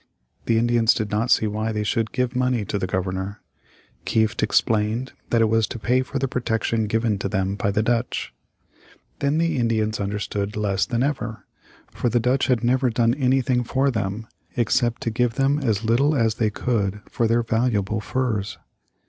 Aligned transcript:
The 0.47 0.57
Indians 0.57 0.95
did 0.95 1.11
not 1.11 1.29
see 1.29 1.45
why 1.45 1.71
they 1.71 1.83
should 1.83 2.11
give 2.11 2.35
money 2.35 2.65
to 2.65 2.79
the 2.79 2.87
Governor. 2.87 3.39
Kieft 4.03 4.41
explained 4.41 5.13
that 5.29 5.41
it 5.43 5.47
was 5.47 5.67
to 5.67 5.77
pay 5.77 6.01
for 6.01 6.17
the 6.17 6.27
protection 6.27 6.87
given 6.87 7.19
to 7.19 7.29
them 7.29 7.53
by 7.53 7.69
the 7.69 7.83
Dutch. 7.83 8.33
Then 9.19 9.37
the 9.37 9.57
Indians 9.57 9.99
understood 9.99 10.57
less 10.57 10.87
than 10.87 11.03
ever, 11.03 11.45
for 11.91 12.09
the 12.09 12.19
Dutch 12.19 12.47
had 12.47 12.63
never 12.63 12.89
done 12.89 13.13
anything 13.13 13.63
for 13.63 13.91
them 13.91 14.25
except 14.57 15.03
to 15.03 15.11
give 15.11 15.35
them 15.35 15.59
as 15.59 15.83
little 15.83 16.15
as 16.15 16.33
they 16.41 16.49
could 16.49 17.01
for 17.07 17.27
their 17.27 17.43
valuable 17.43 17.99
furs. 18.01 18.57